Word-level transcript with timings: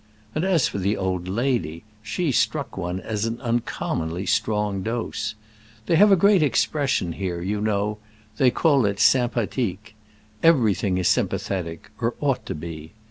And 0.33 0.43
as 0.43 0.67
for 0.67 0.79
the 0.79 0.97
old 0.97 1.27
lady, 1.27 1.83
she 2.01 2.31
struck 2.31 2.75
one 2.75 2.99
as 3.01 3.25
an 3.25 3.39
uncommonly 3.39 4.25
strong 4.25 4.81
dose. 4.81 5.35
They 5.85 5.95
have 5.95 6.11
a 6.11 6.15
great 6.15 6.41
expression 6.41 7.11
here, 7.11 7.39
you 7.39 7.61
know; 7.61 7.99
they 8.37 8.49
call 8.49 8.87
it 8.87 8.99
'sympathetic.' 8.99 9.93
Everything 10.41 10.97
is 10.97 11.07
sympathetic—or 11.07 12.15
ought 12.19 12.47
to 12.47 12.55
be. 12.55 12.93